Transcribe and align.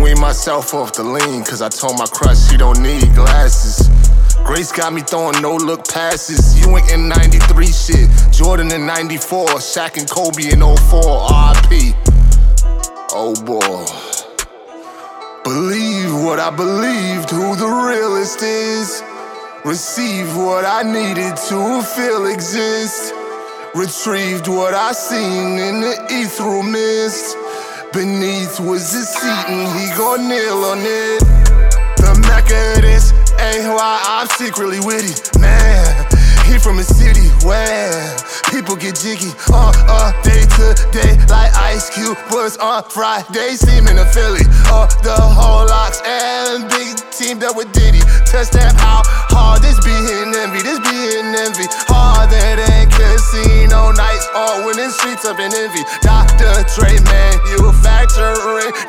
wean 0.00 0.18
myself 0.20 0.74
off 0.74 0.92
the 0.92 1.02
lean, 1.02 1.44
cause 1.44 1.62
I 1.62 1.68
told 1.68 1.98
my 1.98 2.06
crush 2.06 2.50
she 2.50 2.56
don't 2.56 2.80
need 2.80 3.14
glasses. 3.14 3.88
Grace 4.44 4.72
got 4.72 4.92
me 4.92 5.00
throwing 5.02 5.40
no 5.42 5.54
look 5.56 5.86
passes. 5.86 6.58
You 6.58 6.76
ain't 6.76 6.90
in 6.90 7.08
93 7.08 7.66
shit. 7.66 8.10
Jordan 8.32 8.72
in 8.72 8.86
94. 8.86 9.46
Shaq 9.60 9.96
and 9.98 10.08
Kobe 10.10 10.50
in 10.50 10.60
04. 10.60 10.74
RP. 11.28 11.94
Oh 13.12 13.34
boy. 13.44 13.84
Believe 15.44 16.14
what 16.24 16.38
I 16.38 16.50
believed, 16.50 17.30
who 17.30 17.54
the 17.56 17.66
realest 17.66 18.42
is. 18.42 19.02
Receive 19.64 20.36
what 20.36 20.64
I 20.64 20.82
needed 20.82 21.36
to 21.48 21.82
feel 21.82 22.26
exist. 22.26 23.14
Retrieved 23.74 24.48
what 24.48 24.74
I 24.74 24.92
seen 24.92 25.58
in 25.58 25.80
the 25.80 25.94
ethereal 26.10 26.62
mist. 26.62 27.36
Beneath 27.92 28.60
was 28.60 28.92
the 28.92 29.02
seat 29.02 29.44
and 29.50 29.66
he 29.74 29.90
gon' 29.98 30.28
kneel 30.28 30.62
on 30.62 30.78
it. 30.78 31.18
The 31.98 32.14
mecca 32.22 32.78
of 32.78 32.82
this 32.82 33.10
ain't 33.34 33.66
why 33.66 33.98
I'm 34.06 34.28
secretly 34.38 34.78
witty, 34.78 35.10
man. 35.40 36.06
He 36.46 36.58
from 36.58 36.78
a 36.78 36.84
city 36.84 37.26
where 37.42 38.16
people 38.50 38.76
get 38.76 38.94
jiggy. 38.94 39.34
Uh, 39.50 39.74
uh, 39.90 40.14
day 40.22 40.46
to 40.54 40.66
day, 40.94 41.18
like 41.26 41.50
Ice 41.58 41.90
Cube 41.90 42.18
was 42.30 42.56
on 42.58 42.84
Friday. 42.90 43.58
Seeming 43.58 43.98
a 43.98 44.06
Philly. 44.06 44.46
Uh, 44.70 44.86
the 45.02 45.18
whole 45.18 45.66
locks 45.66 46.00
and 46.06 46.70
big 46.70 46.94
teamed 47.10 47.42
up 47.42 47.56
with 47.56 47.72
Diddy. 47.72 48.02
Test 48.26 48.52
them 48.52 48.70
how 48.78 49.02
hard 49.34 49.62
this 49.62 49.78
be 49.82 49.90
in 49.90 50.30
envy. 50.30 50.62
This 50.62 50.78
be 50.78 50.89
All 54.40 54.64
winning 54.64 54.88
streets 54.88 55.26
up 55.26 55.38
in 55.38 55.52
envy. 55.52 55.84
Dr. 56.00 56.64
Dre, 56.72 56.96
man, 57.12 57.36
you 57.52 57.60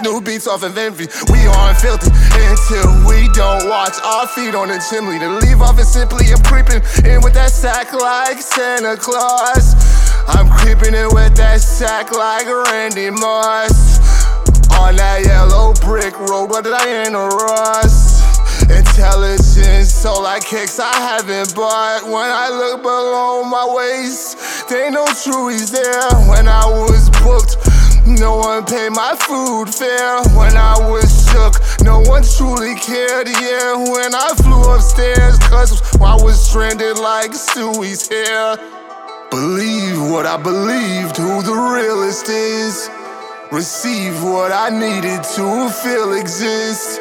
new 0.01 0.21
beats 0.21 0.47
off 0.47 0.63
of 0.63 0.77
envy. 0.77 1.07
We 1.31 1.45
aren't 1.47 1.77
filthy 1.77 2.11
until 2.33 2.87
we 3.07 3.27
don't 3.33 3.69
watch 3.69 3.95
our 4.03 4.27
feet 4.27 4.55
on 4.55 4.69
the 4.69 4.79
chimney. 4.89 5.19
To 5.19 5.29
leave 5.43 5.61
off 5.61 5.79
is 5.79 5.91
simply 5.91 6.31
I'm 6.31 6.41
creeping 6.43 6.81
in 7.05 7.21
with 7.21 7.33
that 7.33 7.51
sack 7.51 7.93
like 7.93 8.39
Santa 8.41 8.97
Claus. 8.97 9.75
I'm 10.27 10.49
creeping 10.49 10.93
in 10.93 11.09
with 11.13 11.35
that 11.35 11.61
sack 11.61 12.11
like 12.11 12.47
Randy 12.47 13.09
Moss. 13.09 13.99
On 14.79 14.95
that 14.95 15.25
yellow 15.25 15.73
brick 15.81 16.17
road, 16.19 16.51
did 16.63 16.73
I 16.73 17.05
in 17.05 17.13
a 17.13 17.27
rust? 17.27 17.50
So 20.01 20.19
like 20.19 20.43
kicks 20.43 20.79
I 20.79 20.95
haven't 20.95 21.53
bought. 21.53 22.01
When 22.05 22.15
I 22.15 22.49
look 22.49 22.81
below 22.81 23.43
my 23.43 23.69
waist, 23.69 24.67
they 24.67 24.89
no 24.89 25.05
truies 25.05 25.71
there. 25.71 26.09
When 26.27 26.47
I 26.47 26.65
was 26.65 27.11
booked, 27.21 27.57
no 28.07 28.37
one 28.37 28.65
paid 28.65 28.89
my 28.93 29.15
food 29.15 29.69
fare. 29.69 30.23
When 30.33 30.57
I 30.57 30.73
was 30.89 31.05
shook, 31.29 31.53
no 31.85 31.99
one 31.99 32.23
truly 32.23 32.73
cared. 32.81 33.29
Yeah, 33.29 33.77
when 33.77 34.15
I 34.15 34.33
flew 34.41 34.73
upstairs, 34.73 35.37
cause 35.37 35.79
I 36.01 36.15
was 36.15 36.49
stranded 36.49 36.97
like 36.97 37.29
Stewie's 37.33 38.09
hair. 38.09 38.57
Believe 39.29 40.01
what 40.09 40.25
I 40.25 40.41
believed, 40.41 41.17
who 41.17 41.43
the 41.43 41.53
realest 41.53 42.27
is. 42.27 42.89
Receive 43.51 44.23
what 44.23 44.51
I 44.51 44.71
needed 44.71 45.21
to 45.35 45.69
feel 45.69 46.13
exist. 46.13 46.99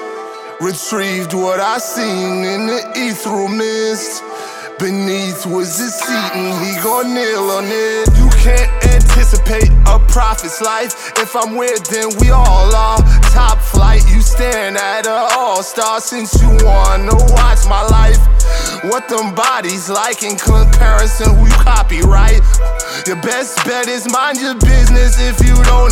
Retrieved 0.60 1.32
what 1.32 1.58
I 1.58 1.78
seen 1.78 2.44
in 2.44 2.66
the 2.66 2.84
ethereal 2.94 3.48
mist. 3.48 4.22
Beneath 4.78 5.46
was 5.46 5.78
the 5.78 5.88
seat 5.88 6.36
and 6.36 6.52
he 6.60 6.76
gon' 6.84 7.14
kneel 7.14 7.48
on 7.48 7.64
it. 7.64 8.08
You 8.20 8.28
can't 8.36 8.70
anticipate 8.84 9.72
a 9.88 9.98
prophet's 10.12 10.60
life. 10.60 11.12
If 11.16 11.34
I'm 11.34 11.56
weird, 11.56 11.84
then 11.86 12.10
we 12.20 12.28
all 12.28 12.74
are. 12.76 12.98
Top 13.32 13.56
flight, 13.58 14.04
you 14.12 14.20
stand 14.20 14.76
at 14.76 15.06
a 15.06 15.32
all-star 15.32 15.98
since 15.98 16.34
you 16.42 16.48
wanna 16.60 17.16
watch 17.32 17.64
my 17.64 17.80
life. 17.88 18.20
What 18.84 19.08
them 19.08 19.34
bodies 19.34 19.88
like 19.88 20.22
in 20.22 20.36
comparison, 20.36 21.36
who 21.36 21.46
you 21.46 21.56
copyright? 21.64 22.40
Your 23.06 23.16
best 23.22 23.64
bet 23.64 23.88
is 23.88 24.10
mind 24.12 24.40
your 24.40 24.56
business 24.56 25.16
if 25.20 25.40
you 25.40 25.56
don't 25.64 25.89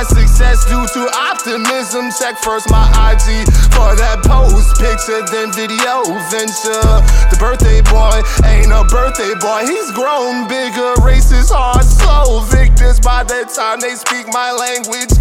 my 0.00 0.04
success 0.04 0.64
due 0.64 0.86
to 0.96 1.10
optimism. 1.12 2.08
Check 2.18 2.38
first 2.38 2.70
my 2.70 2.88
IG 3.12 3.44
for 3.76 3.92
that 4.00 4.24
post 4.24 4.80
picture, 4.80 5.20
then 5.28 5.52
video 5.52 6.00
venture. 6.32 6.88
The 7.28 7.36
birthday 7.36 7.84
boy 7.84 8.24
ain't 8.48 8.72
a 8.72 8.80
birthday 8.88 9.36
boy, 9.36 9.68
he's 9.68 9.92
grown 9.92 10.48
bigger. 10.48 10.96
Racist 11.04 11.52
hard, 11.52 11.84
slow 11.84 12.40
victors. 12.48 12.96
By 13.00 13.24
the 13.24 13.44
time 13.52 13.80
they 13.80 13.92
speak 13.92 14.24
my 14.32 14.52
language, 14.56 15.12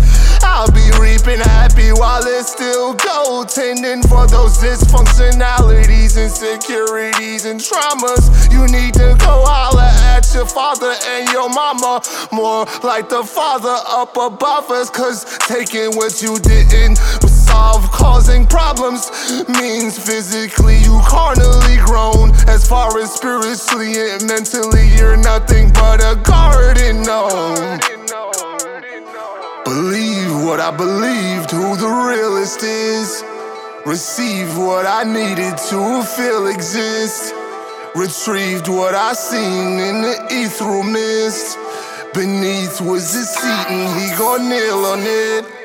I'll 0.47 0.71
be 0.71 0.87
reaping 0.95 1.43
happy 1.43 1.91
while 1.91 2.23
it's 2.23 2.55
still 2.55 2.95
gold, 2.95 3.49
tending 3.49 4.03
for 4.07 4.27
those 4.27 4.63
dysfunctionalities, 4.63 6.15
insecurities, 6.15 7.43
and 7.43 7.59
traumas. 7.59 8.31
You 8.47 8.63
need 8.71 8.93
to 8.95 9.08
father 10.59 10.93
and 11.07 11.29
your 11.29 11.47
mama. 11.47 12.01
More 12.33 12.65
like 12.83 13.07
the 13.07 13.23
father 13.23 13.77
up 13.87 14.17
above 14.17 14.69
us, 14.69 14.89
cause 14.89 15.23
taking 15.47 15.95
what 15.95 16.21
you 16.21 16.37
didn't 16.39 16.97
solve, 17.47 17.83
causing 17.91 18.45
problems 18.45 19.09
means 19.47 19.97
physically 19.97 20.77
you 20.79 20.99
carnally 21.07 21.77
grown. 21.85 22.31
As 22.55 22.67
far 22.67 22.89
as 22.99 23.09
spiritually 23.13 23.93
and 24.11 24.27
mentally, 24.27 24.85
you're 24.97 25.15
nothing 25.31 25.71
but 25.71 26.01
a 26.03 26.15
garden 26.23 27.03
gnome. 27.03 27.79
Believe 29.63 30.43
what 30.43 30.59
I 30.59 30.71
believed, 30.75 31.51
who 31.51 31.77
the 31.77 31.93
realest 32.11 32.63
is. 32.63 33.23
Receive 33.85 34.57
what 34.57 34.85
I 34.85 35.05
needed 35.05 35.55
to 35.71 36.03
feel 36.03 36.47
exist. 36.47 37.38
Retrieved 37.95 38.67
what 38.67 38.93
I 38.93 39.13
seen 39.13 39.79
in 39.79 40.01
the 40.03 40.15
ethereal 40.29 40.83
mist. 40.83 41.57
Beneath 42.13 42.79
was 42.81 43.13
the 43.13 43.23
seat 43.23 43.65
and 43.67 43.99
he 43.99 44.15
gon' 44.15 44.47
kneel 44.47 44.85
on 44.85 44.99
it. 45.01 45.58